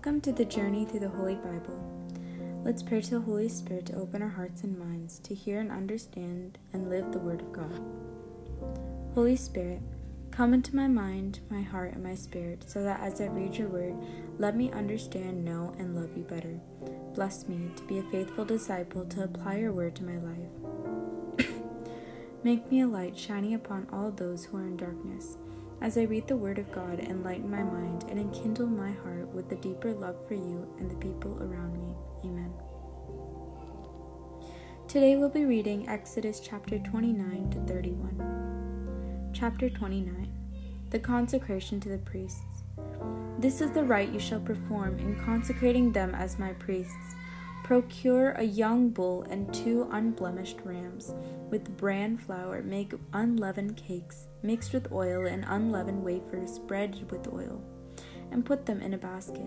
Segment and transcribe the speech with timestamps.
[0.00, 1.78] Welcome to the journey through the Holy Bible.
[2.64, 5.70] Let's pray to the Holy Spirit to open our hearts and minds to hear and
[5.70, 7.78] understand and live the Word of God.
[9.14, 9.82] Holy Spirit,
[10.30, 13.68] come into my mind, my heart, and my spirit, so that as I read your
[13.68, 13.94] Word,
[14.38, 16.58] let me understand, know, and love you better.
[17.14, 21.46] Bless me to be a faithful disciple to apply your Word to my life.
[22.42, 25.36] Make me a light shining upon all those who are in darkness
[25.80, 29.50] as I read the Word of God, enlighten my mind and enkindle my heart with
[29.50, 31.94] a deeper love for you and the people around me.
[32.24, 32.52] Amen.
[34.88, 39.30] Today we'll be reading Exodus chapter 29 to 31.
[39.32, 40.30] Chapter 29
[40.90, 42.64] The consecration to the priests.
[43.38, 47.14] This is the rite you shall perform in consecrating them as my priests
[47.70, 51.14] Procure a young bull and two unblemished rams.
[51.50, 57.62] With bran flour, make unleavened cakes, mixed with oil, and unleavened wafers spread with oil,
[58.32, 59.46] and put them in a basket.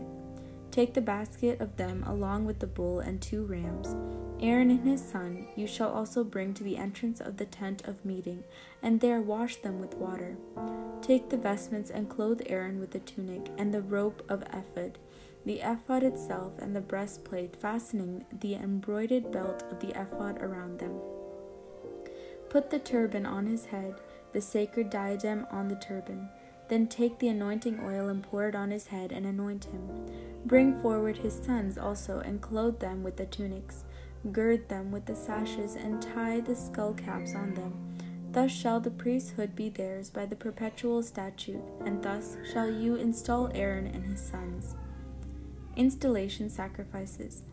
[0.71, 3.93] Take the basket of them along with the bull and two rams.
[4.41, 8.05] Aaron and his son you shall also bring to the entrance of the tent of
[8.05, 8.45] meeting,
[8.81, 10.37] and there wash them with water.
[11.01, 14.97] Take the vestments and clothe Aaron with the tunic and the rope of ephod
[15.45, 20.99] the ephod itself and the breastplate, fastening the embroidered belt of the ephod around them.
[22.49, 23.95] Put the turban on his head,
[24.31, 26.29] the sacred diadem on the turban.
[26.69, 30.07] Then take the anointing oil and pour it on his head and anoint him.
[30.45, 33.83] Bring forward his sons also and clothe them with the tunics.
[34.31, 37.73] Gird them with the sashes and tie the skull caps on them.
[38.31, 43.51] Thus shall the priesthood be theirs by the perpetual statute, and thus shall you install
[43.53, 44.75] Aaron and his sons.
[45.75, 47.43] Installation sacrifices.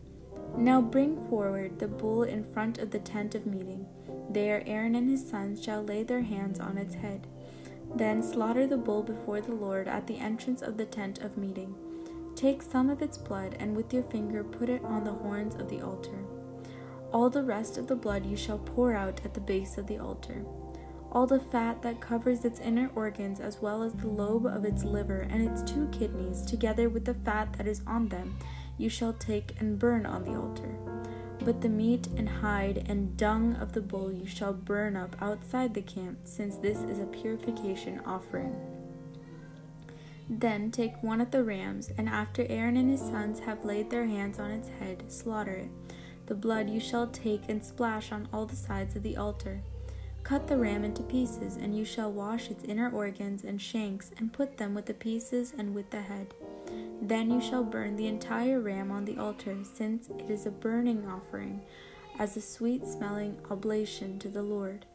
[0.57, 3.85] Now bring forward the bull in front of the tent of meeting.
[4.29, 7.27] There Aaron and his sons shall lay their hands on its head.
[7.95, 11.75] Then slaughter the bull before the Lord at the entrance of the tent of meeting.
[12.35, 15.69] Take some of its blood, and with your finger put it on the horns of
[15.69, 16.25] the altar.
[17.11, 19.97] All the rest of the blood you shall pour out at the base of the
[19.97, 20.45] altar
[21.11, 24.83] all the fat that covers its inner organs, as well as the lobe of its
[24.83, 28.37] liver and its two kidneys, together with the fat that is on them,
[28.77, 30.75] you shall take and burn on the altar.
[31.43, 35.73] But the meat and hide and dung of the bull you shall burn up outside
[35.73, 38.55] the camp, since this is a purification offering.
[40.29, 44.05] Then take one of the rams, and after Aaron and his sons have laid their
[44.05, 45.69] hands on its head, slaughter it.
[46.27, 49.61] The blood you shall take and splash on all the sides of the altar.
[50.23, 54.31] Cut the ram into pieces, and you shall wash its inner organs and shanks, and
[54.31, 56.33] put them with the pieces and with the head.
[57.01, 61.07] Then you shall burn the entire ram on the altar, since it is a burning
[61.07, 61.61] offering,
[62.19, 64.85] as a sweet smelling oblation to the Lord.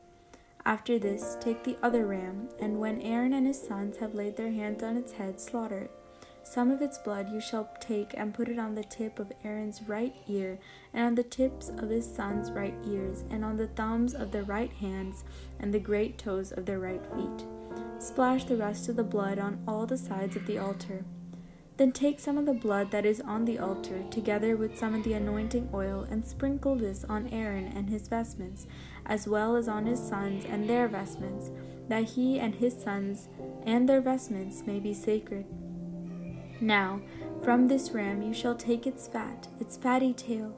[0.65, 4.53] After this, take the other ram, and when Aaron and his sons have laid their
[4.53, 5.91] hands on its head, slaughter it.
[6.49, 9.83] Some of its blood you shall take and put it on the tip of Aaron's
[9.83, 10.61] right ear,
[10.95, 14.45] and on the tips of his sons' right ears, and on the thumbs of their
[14.45, 15.25] right hands,
[15.59, 17.45] and the great toes of their right feet.
[17.99, 21.05] Splash the rest of the blood on all the sides of the altar.
[21.79, 25.03] Then take some of the blood that is on the altar, together with some of
[25.03, 28.69] the anointing oil, and sprinkle this on Aaron and his vestments,
[29.05, 31.51] as well as on his sons and their vestments,
[31.89, 33.27] that he and his sons
[33.65, 35.45] and their vestments may be sacred.
[36.61, 37.01] Now,
[37.43, 40.55] from this ram you shall take its fat, its fatty tail,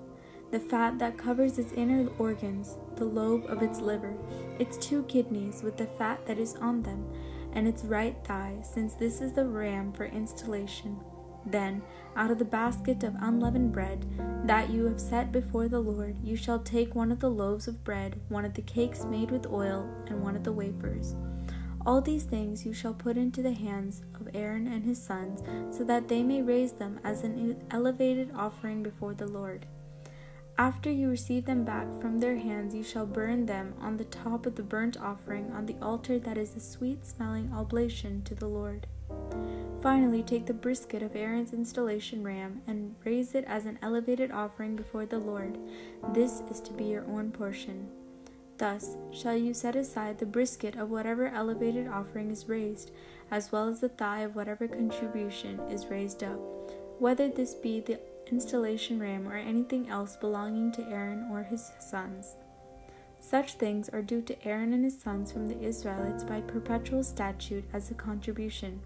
[0.50, 4.16] the fat that covers its inner organs, the lobe of its liver,
[4.59, 7.04] its two kidneys with the fat that is on them,
[7.53, 10.98] and its right thigh, since this is the ram for installation.
[11.44, 11.82] Then,
[12.16, 14.04] out of the basket of unleavened bread
[14.47, 17.84] that you have set before the Lord, you shall take one of the loaves of
[17.84, 21.15] bread, one of the cakes made with oil, and one of the wafers.
[21.88, 25.41] All these things you shall put into the hands of Aaron and his sons,
[25.75, 29.65] so that they may raise them as an elevated offering before the Lord.
[30.59, 34.44] After you receive them back from their hands, you shall burn them on the top
[34.44, 38.48] of the burnt offering on the altar that is a sweet smelling oblation to the
[38.48, 38.86] Lord.
[39.83, 44.77] Finally, take the brisket of Aaron's installation ram and raise it as an elevated offering
[44.77, 45.57] before the Lord.
[46.13, 47.89] This is to be your own portion.
[48.59, 52.91] Thus shall you set aside the brisket of whatever elevated offering is raised,
[53.31, 56.39] as well as the thigh of whatever contribution is raised up,
[56.99, 62.34] whether this be the installation ram or anything else belonging to Aaron or his sons.
[63.21, 67.65] Such things are due to Aaron and his sons from the Israelites by perpetual statute
[67.72, 68.81] as a contribution.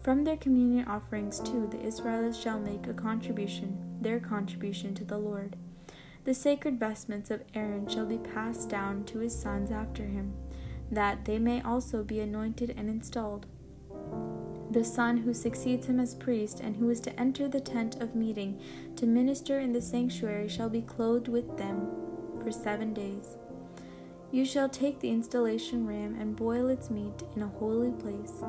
[0.00, 5.18] From their communion offerings, too, the Israelites shall make a contribution, their contribution to the
[5.18, 5.56] Lord.
[6.24, 10.34] The sacred vestments of Aaron shall be passed down to his sons after him,
[10.90, 13.46] that they may also be anointed and installed.
[14.70, 18.14] The son who succeeds him as priest and who is to enter the tent of
[18.14, 18.60] meeting
[18.96, 21.88] to minister in the sanctuary shall be clothed with them
[22.42, 23.38] for seven days.
[24.30, 28.42] You shall take the installation ram and boil its meat in a holy place.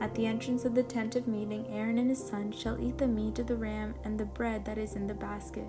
[0.00, 3.08] At the entrance of the tent of meeting, Aaron and his son shall eat the
[3.08, 5.66] meat of the ram and the bread that is in the basket.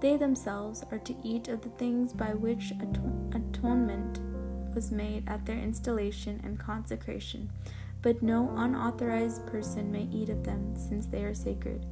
[0.00, 4.20] They themselves are to eat of the things by which atonement
[4.74, 7.50] was made at their installation and consecration,
[8.00, 11.84] but no unauthorized person may eat of them, since they are sacred.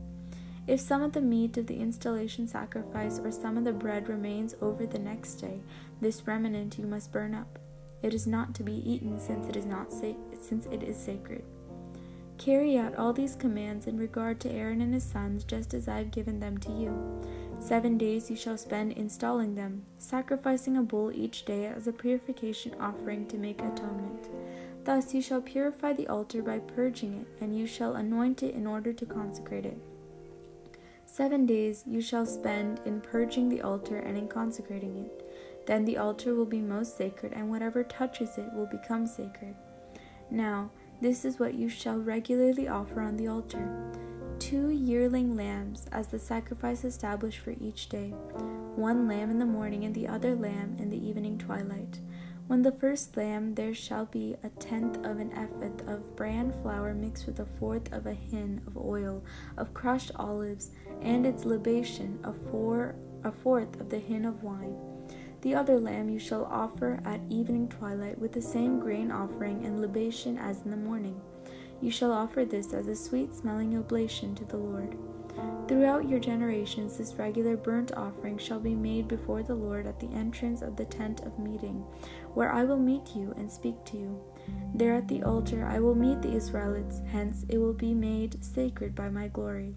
[0.66, 4.54] If some of the meat of the installation sacrifice or some of the bread remains
[4.60, 5.60] over the next day,
[6.00, 7.58] this remnant you must burn up.
[8.02, 11.42] It is not to be eaten since it is not sa- since it is sacred.
[12.38, 15.98] Carry out all these commands in regard to Aaron and his sons, just as I
[15.98, 17.20] have given them to you.
[17.60, 22.74] Seven days you shall spend installing them, sacrificing a bull each day as a purification
[22.80, 24.28] offering to make atonement.
[24.84, 28.66] Thus you shall purify the altar by purging it, and you shall anoint it in
[28.66, 29.78] order to consecrate it.
[31.04, 35.28] Seven days you shall spend in purging the altar and in consecrating it.
[35.66, 39.56] Then the altar will be most sacred, and whatever touches it will become sacred.
[40.30, 43.88] Now, this is what you shall regularly offer on the altar
[44.38, 48.10] two yearling lambs as the sacrifice established for each day,
[48.76, 51.98] one lamb in the morning and the other lamb in the evening twilight.
[52.46, 56.94] When the first lamb, there shall be a tenth of an ephah of bran flour
[56.94, 59.22] mixed with a fourth of a hin of oil
[59.58, 60.70] of crushed olives,
[61.02, 64.97] and its libation, a, four, a fourth of the hin of wine.
[65.42, 69.80] The other lamb you shall offer at evening twilight with the same grain offering and
[69.80, 71.20] libation as in the morning.
[71.80, 74.96] You shall offer this as a sweet smelling oblation to the Lord.
[75.68, 80.08] Throughout your generations, this regular burnt offering shall be made before the Lord at the
[80.08, 81.84] entrance of the tent of meeting,
[82.34, 84.20] where I will meet you and speak to you.
[84.74, 88.94] There at the altar I will meet the Israelites, hence it will be made sacred
[88.94, 89.76] by my glory.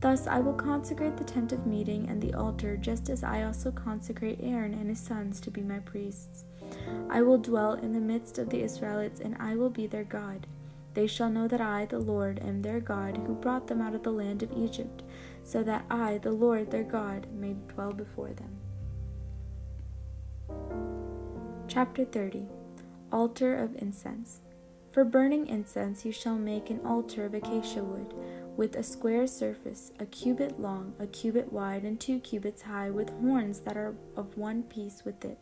[0.00, 3.70] Thus I will consecrate the tent of meeting and the altar, just as I also
[3.70, 6.44] consecrate Aaron and his sons to be my priests.
[7.08, 10.46] I will dwell in the midst of the Israelites, and I will be their God.
[10.94, 14.02] They shall know that I, the Lord, am their God, who brought them out of
[14.02, 15.02] the land of Egypt,
[15.42, 18.58] so that I, the Lord their God, may dwell before them.
[21.68, 22.48] Chapter 30
[23.12, 24.40] Altar of Incense
[24.90, 28.14] For burning incense you shall make an altar of acacia wood,
[28.56, 33.10] with a square surface, a cubit long, a cubit wide, and two cubits high, with
[33.20, 35.38] horns that are of one piece with it.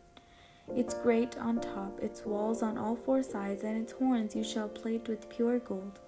[0.75, 4.67] Its grate on top, its walls on all four sides, and its horns you shall
[4.67, 5.99] plate with pure gold.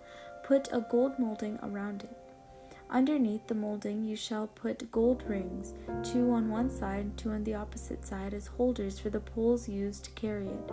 [0.43, 2.17] Put a gold molding around it.
[2.89, 5.73] Underneath the molding you shall put gold rings,
[6.03, 9.67] two on one side and two on the opposite side, as holders for the poles
[9.67, 10.71] used to carry it.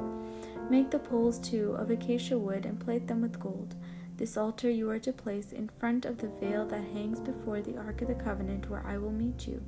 [0.71, 3.75] Make the poles, too, of acacia wood and plate them with gold.
[4.17, 7.77] This altar you are to place in front of the veil that hangs before the
[7.77, 9.63] ark of the covenant, where I will meet you.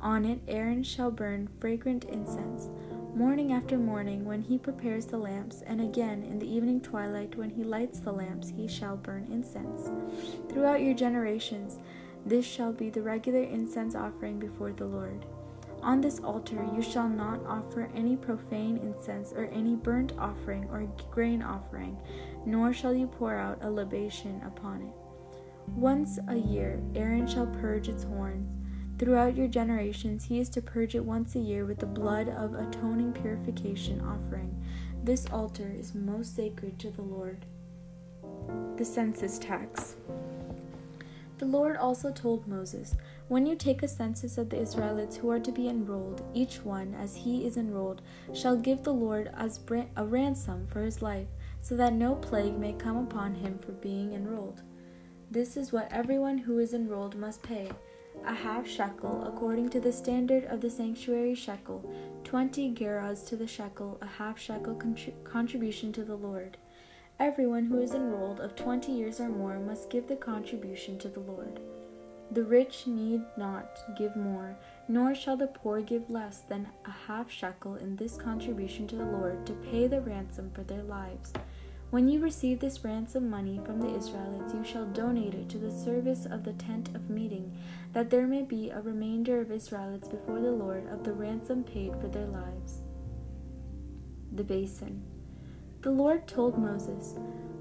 [0.00, 2.68] On it Aaron shall burn fragrant incense
[3.14, 7.50] morning after morning when he prepares the lamps, and again in the evening twilight when
[7.50, 9.90] he lights the lamps, he shall burn incense.
[10.48, 11.78] Throughout your generations,
[12.24, 15.26] this shall be the regular incense offering before the Lord.
[15.82, 20.88] On this altar you shall not offer any profane incense or any burnt offering or
[21.10, 21.98] grain offering,
[22.46, 24.94] nor shall you pour out a libation upon it.
[25.76, 28.56] Once a year Aaron shall purge its horns
[29.02, 32.54] Throughout your generations, he is to purge it once a year with the blood of
[32.54, 34.64] atoning purification offering.
[35.02, 37.44] This altar is most sacred to the Lord.
[38.76, 39.96] The census tax.
[41.38, 42.94] The Lord also told Moses,
[43.26, 46.94] When you take a census of the Israelites who are to be enrolled, each one,
[46.94, 49.58] as he is enrolled, shall give the Lord as
[49.96, 51.26] a ransom for his life,
[51.62, 54.60] so that no plague may come upon him for being enrolled.
[55.30, 57.70] This is what everyone who is enrolled must pay
[58.26, 61.82] a half shekel according to the standard of the sanctuary shekel,
[62.24, 64.80] twenty gerahs to the shekel, a half shekel
[65.24, 66.58] contribution to the Lord.
[67.18, 71.20] Everyone who is enrolled of twenty years or more must give the contribution to the
[71.20, 71.60] Lord.
[72.32, 74.56] The rich need not give more,
[74.88, 79.04] nor shall the poor give less than a half shekel in this contribution to the
[79.04, 81.34] Lord to pay the ransom for their lives.
[81.90, 85.70] When you receive this ransom money from the Israelites, you shall donate it to the
[85.70, 87.52] service of the tent of meeting,
[87.92, 91.92] that there may be a remainder of Israelites before the Lord of the ransom paid
[92.00, 92.80] for their lives.
[94.34, 95.02] The basin.
[95.82, 97.14] The Lord told Moses,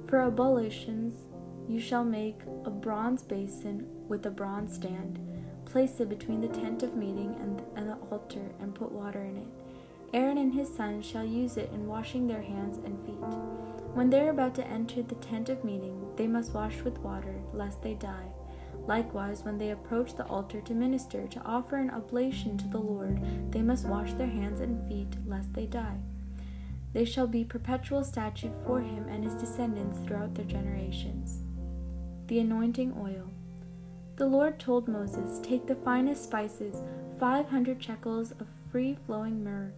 [0.08, 1.26] For ablutions
[1.72, 5.20] you shall make a bronze basin with a bronze stand.
[5.64, 9.48] Place it between the tent of meeting and, the altar, and put water in it.
[10.14, 13.38] Aaron and his sons shall use it in washing their hands and feet.
[13.94, 17.36] When they are about to enter the tent of meeting, they must wash with water,
[17.54, 18.28] lest they die.
[18.86, 23.52] Likewise, when they approach the altar to minister, to offer an oblation to the Lord,
[23.52, 26.00] they must wash their hands and feet, lest they die.
[26.92, 31.41] They shall be perpetual statute for him and his descendants throughout their generations.
[32.32, 33.30] The anointing oil.
[34.16, 36.82] The Lord told Moses, Take the finest spices,
[37.20, 39.74] 500 shekels of free flowing myrrh,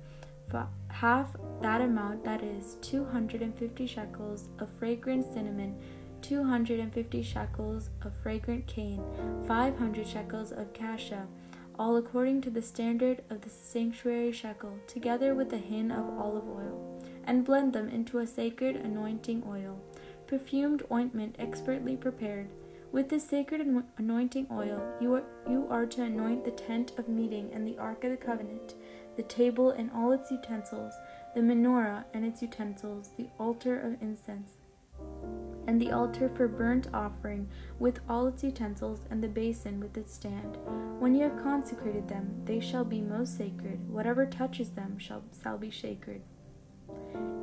[0.89, 5.81] half that amount, that is, 250 shekels of fragrant cinnamon,
[6.21, 9.03] 250 shekels of fragrant cane,
[9.47, 11.25] 500 shekels of cassia,
[11.79, 16.47] all according to the standard of the sanctuary shekel, together with a hin of olive
[16.47, 19.81] oil, and blend them into a sacred anointing oil,
[20.33, 22.49] perfumed ointment expertly prepared.
[22.91, 23.61] With this sacred
[23.99, 28.03] anointing oil, you are, you are to anoint the tent of meeting and the ark
[28.03, 28.73] of the covenant
[29.15, 30.95] the table and all its utensils,
[31.35, 34.53] the menorah and its utensils, the altar of incense,
[35.67, 37.47] and the altar for burnt offering
[37.77, 40.57] with all its utensils, and the basin with its stand.
[40.97, 43.87] When you have consecrated them, they shall be most sacred.
[43.87, 46.23] Whatever touches them shall, shall be sacred.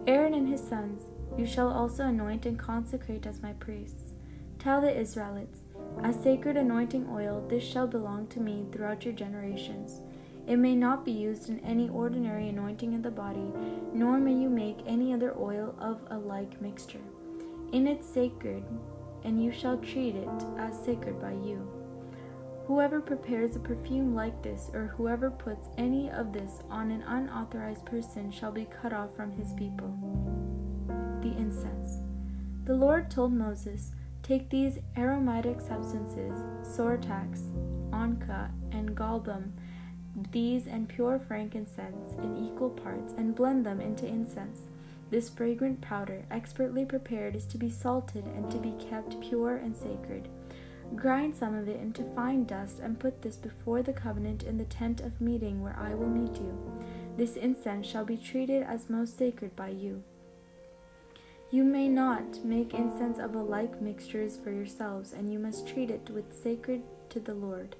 [0.09, 1.03] Aaron and his sons
[1.37, 4.13] you shall also anoint and consecrate as my priests.
[4.59, 5.61] Tell the Israelites,
[6.03, 10.01] as sacred anointing oil, this shall belong to me throughout your generations.
[10.47, 13.53] It may not be used in any ordinary anointing of the body,
[13.93, 17.01] nor may you make any other oil of a like mixture.
[17.73, 18.65] In it sacred,
[19.25, 21.69] and you shall treat it as sacred by you.
[22.67, 27.85] Whoever prepares a perfume like this, or whoever puts any of this on an unauthorized
[27.85, 30.50] person, shall be cut off from his people.
[31.23, 31.99] The incense.
[32.65, 37.43] The Lord told Moses, Take these aromatic substances, storax,
[37.91, 39.53] onycha, and galbanum
[40.33, 44.62] these and pure frankincense in equal parts, and blend them into incense.
[45.11, 49.77] This fragrant powder, expertly prepared, is to be salted and to be kept pure and
[49.77, 50.29] sacred.
[50.95, 54.65] Grind some of it into fine dust, and put this before the covenant in the
[54.65, 56.59] tent of meeting where I will meet you.
[57.17, 60.03] This incense shall be treated as most sacred by you.
[61.52, 65.90] You may not make incense of a like mixtures for yourselves, and you must treat
[65.90, 67.75] it with sacred to the Lord.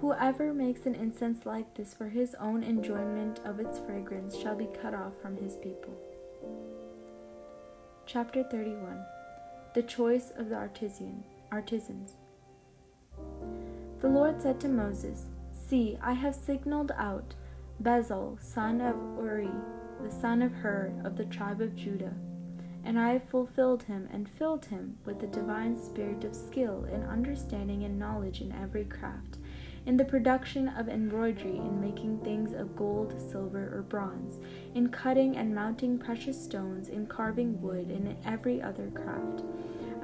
[0.00, 4.68] Whoever makes an incense like this for his own enjoyment of its fragrance shall be
[4.80, 5.98] cut off from his people.
[8.06, 9.04] Chapter 31
[9.74, 12.12] The Choice of the artisan, Artisans.
[14.00, 17.34] The Lord said to Moses, See, I have signaled out
[17.82, 19.50] Bezalel, son of Uri,
[20.04, 22.14] the son of Hur, of the tribe of Judah,
[22.86, 27.02] and I have fulfilled him and filled him with the divine spirit of skill in
[27.02, 29.38] understanding and knowledge in every craft
[29.86, 34.40] in the production of embroidery, in making things of gold, silver, or bronze,
[34.74, 39.44] in cutting and mounting precious stones, in carving wood, and in every other craft.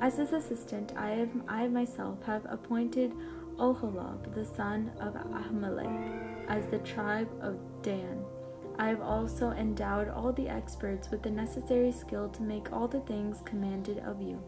[0.01, 3.13] As his assistant, I, have, I myself have appointed
[3.57, 8.22] Oholiab, the son of Ahimelech, as the tribe of Dan.
[8.79, 13.01] I have also endowed all the experts with the necessary skill to make all the
[13.01, 14.43] things commanded of you.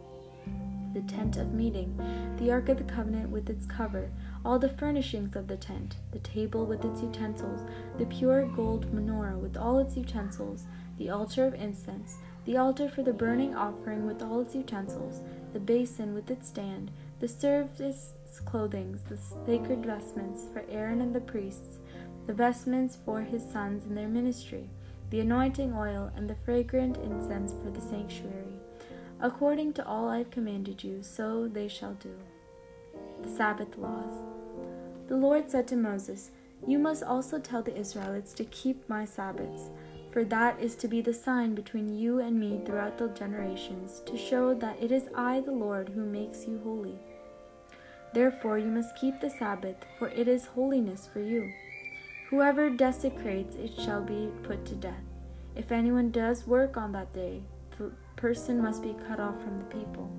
[0.94, 1.96] The tent of meeting,
[2.38, 4.10] the ark of the covenant with its cover,
[4.44, 7.60] all the furnishings of the tent, the table with its utensils,
[7.98, 10.66] the pure gold menorah with all its utensils,
[10.98, 15.20] the altar of incense, the altar for the burning offering with all its utensils,
[15.52, 16.90] the basin with its stand,
[17.20, 18.12] the service
[18.44, 19.16] clothing, the
[19.46, 21.78] sacred vestments for Aaron and the priests,
[22.26, 24.68] the vestments for his sons in their ministry,
[25.10, 28.58] the anointing oil, and the fragrant incense for the sanctuary.
[29.20, 32.14] According to all I have commanded you, so they shall do.
[33.22, 34.14] The Sabbath Laws.
[35.06, 36.30] The Lord said to Moses,
[36.66, 39.70] You must also tell the Israelites to keep my Sabbaths,
[40.10, 44.16] for that is to be the sign between you and me throughout the generations, to
[44.16, 46.98] show that it is I, the Lord, who makes you holy.
[48.14, 51.52] Therefore, you must keep the Sabbath, for it is holiness for you.
[52.30, 55.04] Whoever desecrates it shall be put to death.
[55.54, 57.42] If anyone does work on that day,
[57.78, 60.10] the person must be cut off from the people.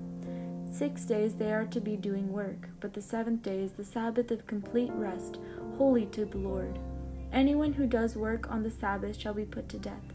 [0.70, 4.30] Six days they are to be doing work, but the seventh day is the Sabbath
[4.30, 5.38] of complete rest,
[5.76, 6.78] holy to the Lord.
[7.32, 10.12] Anyone who does work on the Sabbath shall be put to death.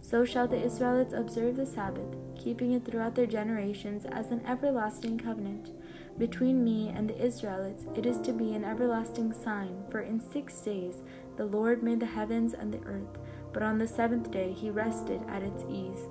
[0.00, 5.18] So shall the Israelites observe the Sabbath, keeping it throughout their generations as an everlasting
[5.18, 5.70] covenant.
[6.18, 10.60] Between me and the Israelites it is to be an everlasting sign, for in six
[10.60, 10.96] days
[11.36, 13.18] the Lord made the heavens and the earth,
[13.52, 16.08] but on the seventh day he rested at its ease.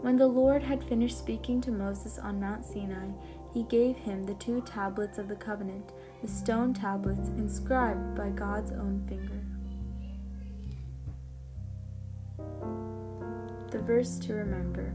[0.00, 3.10] When the Lord had finished speaking to Moses on Mount Sinai,
[3.52, 8.72] he gave him the two tablets of the covenant, the stone tablets inscribed by God's
[8.72, 9.44] own finger.
[13.70, 14.94] The verse to remember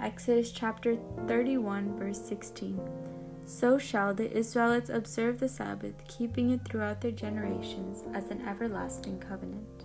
[0.00, 2.80] Exodus chapter 31, verse 16.
[3.48, 9.20] So shall the Israelites observe the Sabbath, keeping it throughout their generations as an everlasting
[9.20, 9.77] covenant.